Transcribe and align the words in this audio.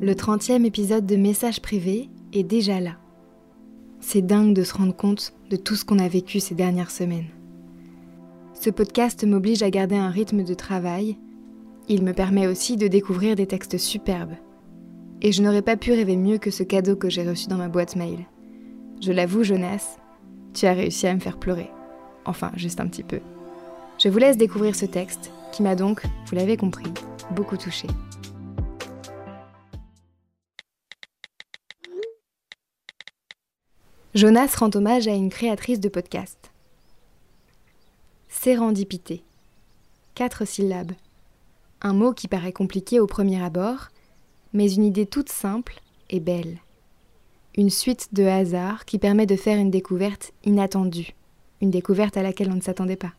Le 0.00 0.12
30e 0.12 0.64
épisode 0.64 1.06
de 1.06 1.16
Message 1.16 1.60
privé 1.60 2.08
est 2.32 2.44
déjà 2.44 2.78
là. 2.78 2.92
C'est 3.98 4.22
dingue 4.22 4.54
de 4.54 4.62
se 4.62 4.72
rendre 4.74 4.94
compte 4.94 5.32
de 5.50 5.56
tout 5.56 5.74
ce 5.74 5.84
qu'on 5.84 5.98
a 5.98 6.06
vécu 6.06 6.38
ces 6.38 6.54
dernières 6.54 6.92
semaines. 6.92 7.26
Ce 8.54 8.70
podcast 8.70 9.24
m'oblige 9.24 9.64
à 9.64 9.70
garder 9.70 9.96
un 9.96 10.10
rythme 10.10 10.44
de 10.44 10.54
travail. 10.54 11.18
Il 11.88 12.04
me 12.04 12.12
permet 12.12 12.46
aussi 12.46 12.76
de 12.76 12.86
découvrir 12.86 13.34
des 13.34 13.48
textes 13.48 13.76
superbes. 13.76 14.36
Et 15.20 15.32
je 15.32 15.42
n'aurais 15.42 15.62
pas 15.62 15.76
pu 15.76 15.90
rêver 15.90 16.16
mieux 16.16 16.38
que 16.38 16.52
ce 16.52 16.62
cadeau 16.62 16.94
que 16.94 17.10
j'ai 17.10 17.28
reçu 17.28 17.48
dans 17.48 17.56
ma 17.56 17.68
boîte 17.68 17.96
mail. 17.96 18.20
Je 19.02 19.10
l'avoue, 19.10 19.42
Jonas, 19.42 19.96
tu 20.54 20.66
as 20.66 20.74
réussi 20.74 21.08
à 21.08 21.14
me 21.14 21.20
faire 21.20 21.38
pleurer. 21.38 21.70
Enfin, 22.24 22.52
juste 22.54 22.78
un 22.78 22.86
petit 22.86 23.02
peu. 23.02 23.18
Je 23.98 24.08
vous 24.08 24.18
laisse 24.18 24.36
découvrir 24.36 24.76
ce 24.76 24.86
texte 24.86 25.32
qui 25.50 25.64
m'a 25.64 25.74
donc, 25.74 26.04
vous 26.04 26.36
l'avez 26.36 26.56
compris, 26.56 26.86
beaucoup 27.32 27.56
touché. 27.56 27.88
Jonas 34.14 34.54
rend 34.56 34.70
hommage 34.74 35.06
à 35.06 35.12
une 35.12 35.28
créatrice 35.28 35.80
de 35.80 35.90
podcast. 35.90 36.50
Sérendipité. 38.30 39.22
Quatre 40.14 40.46
syllabes. 40.46 40.92
Un 41.82 41.92
mot 41.92 42.14
qui 42.14 42.26
paraît 42.26 42.54
compliqué 42.54 43.00
au 43.00 43.06
premier 43.06 43.42
abord, 43.42 43.88
mais 44.54 44.72
une 44.72 44.84
idée 44.84 45.04
toute 45.04 45.28
simple 45.28 45.82
et 46.08 46.20
belle. 46.20 46.56
Une 47.58 47.68
suite 47.68 48.08
de 48.14 48.24
hasards 48.24 48.86
qui 48.86 48.98
permet 48.98 49.26
de 49.26 49.36
faire 49.36 49.58
une 49.58 49.70
découverte 49.70 50.32
inattendue, 50.42 51.14
une 51.60 51.70
découverte 51.70 52.16
à 52.16 52.22
laquelle 52.22 52.50
on 52.50 52.56
ne 52.56 52.62
s'attendait 52.62 52.96
pas. 52.96 53.12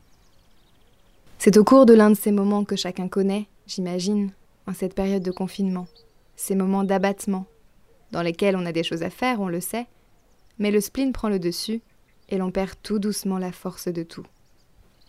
C'est 1.38 1.58
au 1.58 1.64
cours 1.64 1.86
de 1.86 1.94
l'un 1.94 2.10
de 2.10 2.16
ces 2.16 2.32
moments 2.32 2.66
que 2.66 2.76
chacun 2.76 3.08
connaît, 3.08 3.46
j'imagine, 3.68 4.32
en 4.66 4.74
cette 4.74 4.96
période 4.96 5.24
de 5.24 5.32
confinement, 5.32 5.88
ces 6.36 6.56
moments 6.56 6.84
d'abattement, 6.84 7.46
dans 8.12 8.24
lesquels 8.24 8.56
on 8.56 8.66
a 8.66 8.72
des 8.72 8.84
choses 8.84 9.04
à 9.04 9.12
faire, 9.12 9.40
on 9.40 9.50
le 9.50 9.62
sait, 9.62 9.86
mais 10.60 10.72
le 10.72 10.82
spleen 10.82 11.14
prend 11.14 11.30
le 11.30 11.40
dessus 11.40 11.82
et 12.30 12.38
l'on 12.38 12.52
perd 12.52 12.76
tout 12.84 13.00
doucement 13.00 13.38
la 13.38 13.52
force 13.52 13.88
de 13.88 14.04
tout. 14.04 14.26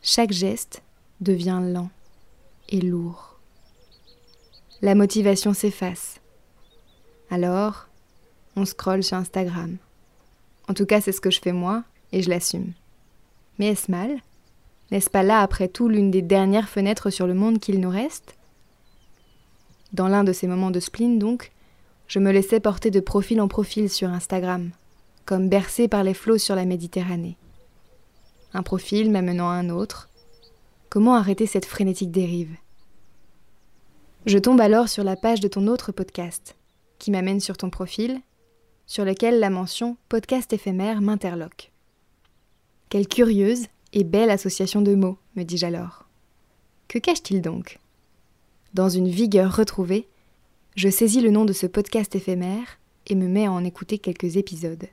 Chaque 0.02 0.32
geste 0.32 0.82
devient 1.20 1.60
lent 1.62 1.90
et 2.70 2.80
lourd. 2.80 3.38
La 4.80 4.94
motivation 4.94 5.52
s'efface. 5.52 6.20
Alors, 7.28 7.88
on 8.56 8.64
scrolle 8.64 9.04
sur 9.04 9.18
Instagram. 9.18 9.76
En 10.68 10.74
tout 10.74 10.86
cas, 10.86 11.00
c'est 11.00 11.12
ce 11.12 11.20
que 11.20 11.30
je 11.30 11.40
fais 11.40 11.52
moi 11.52 11.84
et 12.12 12.22
je 12.22 12.30
l'assume. 12.30 12.72
Mais 13.58 13.66
est-ce 13.66 13.90
mal 13.90 14.16
N'est-ce 14.90 15.10
pas 15.10 15.22
là, 15.22 15.40
après 15.40 15.68
tout, 15.68 15.88
l'une 15.88 16.10
des 16.10 16.22
dernières 16.22 16.68
fenêtres 16.68 17.10
sur 17.10 17.26
le 17.26 17.34
monde 17.34 17.58
qu'il 17.58 17.80
nous 17.80 17.90
reste? 17.90 18.34
Dans 19.92 20.08
l'un 20.08 20.24
de 20.24 20.32
ces 20.32 20.46
moments 20.46 20.70
de 20.70 20.80
spleen, 20.80 21.18
donc, 21.18 21.52
je 22.06 22.18
me 22.18 22.32
laissais 22.32 22.60
porter 22.60 22.90
de 22.90 23.00
profil 23.00 23.40
en 23.40 23.48
profil 23.48 23.90
sur 23.90 24.08
Instagram, 24.08 24.70
comme 25.24 25.48
bercé 25.48 25.88
par 25.88 26.04
les 26.04 26.14
flots 26.14 26.38
sur 26.38 26.54
la 26.54 26.64
Méditerranée. 26.64 27.36
Un 28.52 28.62
profil 28.62 29.10
m'amenant 29.10 29.48
à 29.48 29.54
un 29.54 29.70
autre. 29.70 30.08
Comment 30.88 31.14
arrêter 31.14 31.46
cette 31.46 31.66
frénétique 31.66 32.10
dérive? 32.10 32.56
Je 34.26 34.38
tombe 34.38 34.60
alors 34.60 34.88
sur 34.88 35.04
la 35.04 35.16
page 35.16 35.40
de 35.40 35.48
ton 35.48 35.66
autre 35.66 35.92
podcast, 35.92 36.56
qui 36.98 37.10
m'amène 37.10 37.40
sur 37.40 37.56
ton 37.56 37.70
profil, 37.70 38.20
sur 38.86 39.04
lequel 39.04 39.38
la 39.38 39.50
mention 39.50 39.96
podcast 40.08 40.52
éphémère 40.52 41.00
m'interloque. 41.00 41.70
Quelle 42.88 43.06
curieuse 43.06 43.66
et 43.92 44.04
belle 44.04 44.30
association 44.30 44.82
de 44.82 44.94
mots, 44.94 45.18
me 45.36 45.44
dis-je 45.44 45.66
alors. 45.66 46.06
Que 46.88 46.98
cache-t-il 46.98 47.40
donc? 47.40 47.78
Dans 48.74 48.88
une 48.88 49.08
vigueur 49.08 49.56
retrouvée, 49.56 50.08
je 50.76 50.88
saisis 50.88 51.20
le 51.20 51.30
nom 51.30 51.44
de 51.44 51.52
ce 51.52 51.66
podcast 51.66 52.14
éphémère 52.14 52.78
et 53.06 53.14
me 53.14 53.28
mets 53.28 53.46
à 53.46 53.52
en 53.52 53.64
écouter 53.64 53.98
quelques 53.98 54.36
épisodes. 54.36 54.86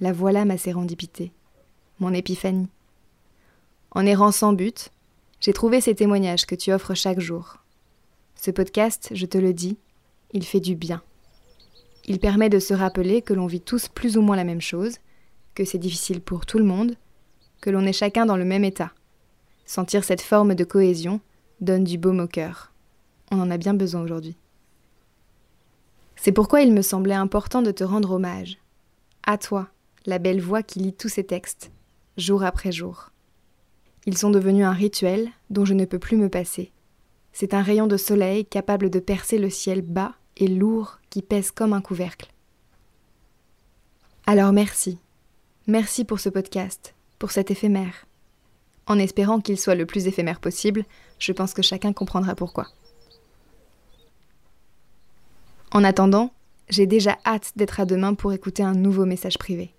La 0.00 0.12
voilà 0.12 0.44
ma 0.44 0.56
sérendipité, 0.56 1.32
mon 1.98 2.12
épiphanie. 2.14 2.68
En 3.90 4.06
errant 4.06 4.30
sans 4.30 4.52
but, 4.52 4.90
j'ai 5.40 5.52
trouvé 5.52 5.80
ces 5.80 5.96
témoignages 5.96 6.46
que 6.46 6.54
tu 6.54 6.72
offres 6.72 6.94
chaque 6.94 7.18
jour. 7.18 7.56
Ce 8.36 8.52
podcast, 8.52 9.10
je 9.12 9.26
te 9.26 9.38
le 9.38 9.52
dis, 9.52 9.76
il 10.32 10.44
fait 10.44 10.60
du 10.60 10.76
bien. 10.76 11.02
Il 12.04 12.20
permet 12.20 12.48
de 12.48 12.60
se 12.60 12.74
rappeler 12.74 13.22
que 13.22 13.34
l'on 13.34 13.48
vit 13.48 13.60
tous 13.60 13.88
plus 13.88 14.16
ou 14.16 14.22
moins 14.22 14.36
la 14.36 14.44
même 14.44 14.60
chose, 14.60 14.98
que 15.56 15.64
c'est 15.64 15.78
difficile 15.78 16.20
pour 16.20 16.46
tout 16.46 16.58
le 16.58 16.64
monde, 16.64 16.94
que 17.60 17.70
l'on 17.70 17.84
est 17.84 17.92
chacun 17.92 18.24
dans 18.24 18.36
le 18.36 18.44
même 18.44 18.64
état. 18.64 18.92
Sentir 19.66 20.04
cette 20.04 20.22
forme 20.22 20.54
de 20.54 20.64
cohésion 20.64 21.20
donne 21.60 21.82
du 21.82 21.98
baume 21.98 22.20
au 22.20 22.28
cœur. 22.28 22.72
On 23.32 23.40
en 23.40 23.50
a 23.50 23.58
bien 23.58 23.74
besoin 23.74 24.02
aujourd'hui. 24.02 24.36
C'est 26.14 26.32
pourquoi 26.32 26.62
il 26.62 26.72
me 26.72 26.82
semblait 26.82 27.14
important 27.14 27.62
de 27.62 27.72
te 27.72 27.82
rendre 27.82 28.12
hommage. 28.12 28.58
À 29.26 29.38
toi, 29.38 29.68
la 30.08 30.18
belle 30.18 30.40
voix 30.40 30.62
qui 30.62 30.78
lit 30.78 30.94
tous 30.94 31.10
ces 31.10 31.22
textes, 31.22 31.70
jour 32.16 32.42
après 32.42 32.72
jour. 32.72 33.10
Ils 34.06 34.16
sont 34.16 34.30
devenus 34.30 34.64
un 34.64 34.72
rituel 34.72 35.28
dont 35.50 35.66
je 35.66 35.74
ne 35.74 35.84
peux 35.84 35.98
plus 35.98 36.16
me 36.16 36.30
passer. 36.30 36.72
C'est 37.34 37.52
un 37.52 37.60
rayon 37.60 37.86
de 37.86 37.98
soleil 37.98 38.46
capable 38.46 38.88
de 38.88 39.00
percer 39.00 39.36
le 39.36 39.50
ciel 39.50 39.82
bas 39.82 40.14
et 40.38 40.48
lourd 40.48 40.98
qui 41.10 41.20
pèse 41.20 41.50
comme 41.50 41.74
un 41.74 41.82
couvercle. 41.82 42.32
Alors 44.26 44.52
merci. 44.52 44.98
Merci 45.66 46.06
pour 46.06 46.20
ce 46.20 46.30
podcast, 46.30 46.94
pour 47.18 47.30
cet 47.30 47.50
éphémère. 47.50 48.06
En 48.86 48.98
espérant 48.98 49.40
qu'il 49.40 49.58
soit 49.58 49.74
le 49.74 49.84
plus 49.84 50.06
éphémère 50.06 50.40
possible, 50.40 50.86
je 51.18 51.32
pense 51.32 51.52
que 51.52 51.60
chacun 51.60 51.92
comprendra 51.92 52.34
pourquoi. 52.34 52.68
En 55.70 55.84
attendant, 55.84 56.32
j'ai 56.70 56.86
déjà 56.86 57.18
hâte 57.26 57.52
d'être 57.56 57.78
à 57.78 57.84
demain 57.84 58.14
pour 58.14 58.32
écouter 58.32 58.62
un 58.62 58.74
nouveau 58.74 59.04
message 59.04 59.36
privé. 59.36 59.74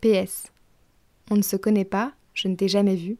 PS. 0.00 0.52
On 1.30 1.36
ne 1.36 1.42
se 1.42 1.56
connaît 1.56 1.84
pas, 1.84 2.12
je 2.34 2.48
ne 2.48 2.54
t'ai 2.54 2.68
jamais 2.68 2.96
vu, 2.96 3.18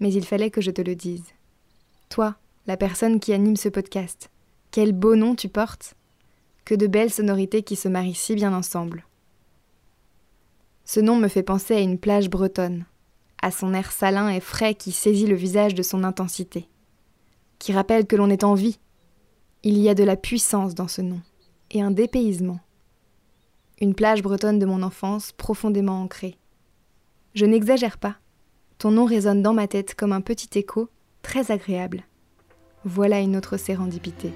mais 0.00 0.12
il 0.12 0.24
fallait 0.24 0.50
que 0.50 0.60
je 0.60 0.70
te 0.70 0.82
le 0.82 0.94
dise. 0.94 1.24
Toi, 2.08 2.36
la 2.66 2.76
personne 2.76 3.18
qui 3.18 3.32
anime 3.32 3.56
ce 3.56 3.68
podcast, 3.68 4.30
quel 4.70 4.92
beau 4.92 5.16
nom 5.16 5.34
tu 5.34 5.48
portes 5.48 5.94
Que 6.64 6.74
de 6.74 6.86
belles 6.86 7.12
sonorités 7.12 7.62
qui 7.62 7.76
se 7.76 7.88
marient 7.88 8.14
si 8.14 8.34
bien 8.34 8.52
ensemble. 8.52 9.04
Ce 10.84 11.00
nom 11.00 11.16
me 11.16 11.28
fait 11.28 11.42
penser 11.42 11.74
à 11.74 11.80
une 11.80 11.98
plage 11.98 12.28
bretonne, 12.28 12.84
à 13.40 13.50
son 13.50 13.74
air 13.74 13.92
salin 13.92 14.28
et 14.28 14.40
frais 14.40 14.74
qui 14.74 14.92
saisit 14.92 15.26
le 15.26 15.34
visage 15.34 15.74
de 15.74 15.82
son 15.82 16.04
intensité, 16.04 16.68
qui 17.58 17.72
rappelle 17.72 18.06
que 18.06 18.16
l'on 18.16 18.30
est 18.30 18.44
en 18.44 18.54
vie. 18.54 18.78
Il 19.62 19.78
y 19.78 19.88
a 19.88 19.94
de 19.94 20.04
la 20.04 20.16
puissance 20.16 20.74
dans 20.74 20.88
ce 20.88 21.02
nom, 21.02 21.20
et 21.70 21.82
un 21.82 21.90
dépaysement 21.90 22.60
une 23.82 23.96
plage 23.96 24.22
bretonne 24.22 24.60
de 24.60 24.64
mon 24.64 24.80
enfance 24.80 25.32
profondément 25.32 26.00
ancrée. 26.00 26.36
Je 27.34 27.44
n'exagère 27.46 27.98
pas. 27.98 28.14
Ton 28.78 28.92
nom 28.92 29.04
résonne 29.04 29.42
dans 29.42 29.54
ma 29.54 29.66
tête 29.66 29.96
comme 29.96 30.12
un 30.12 30.20
petit 30.20 30.56
écho, 30.56 30.88
très 31.22 31.50
agréable. 31.50 32.04
Voilà 32.84 33.18
une 33.18 33.36
autre 33.36 33.56
sérendipité. 33.56 34.32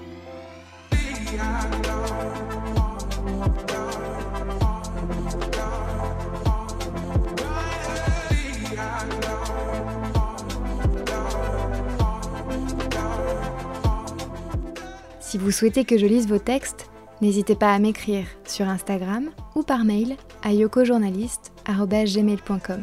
Si 15.20 15.38
vous 15.38 15.52
souhaitez 15.52 15.84
que 15.84 15.98
je 15.98 16.06
lise 16.06 16.26
vos 16.26 16.40
textes, 16.40 16.90
N'hésitez 17.20 17.54
pas 17.54 17.72
à 17.72 17.78
m'écrire 17.78 18.26
sur 18.46 18.68
Instagram 18.68 19.30
ou 19.54 19.62
par 19.62 19.84
mail 19.84 20.16
à 20.42 20.52
yokojournaliste.gmail.com. 20.52 22.80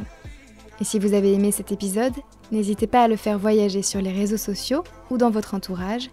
Et 0.81 0.83
si 0.83 0.97
vous 0.99 1.13
avez 1.13 1.33
aimé 1.33 1.51
cet 1.51 1.71
épisode, 1.71 2.15
n'hésitez 2.51 2.87
pas 2.87 3.03
à 3.03 3.07
le 3.07 3.15
faire 3.15 3.37
voyager 3.37 3.83
sur 3.83 4.01
les 4.01 4.11
réseaux 4.11 4.37
sociaux 4.37 4.83
ou 5.11 5.17
dans 5.17 5.29
votre 5.29 5.53
entourage. 5.53 6.09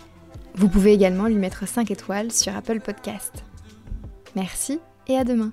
Vous 0.55 0.69
pouvez 0.69 0.93
également 0.93 1.27
lui 1.27 1.37
mettre 1.37 1.67
5 1.67 1.91
étoiles 1.91 2.31
sur 2.31 2.55
Apple 2.55 2.81
Podcast. 2.81 3.43
Merci 4.37 4.81
et 5.09 5.17
à 5.17 5.25
demain 5.25 5.53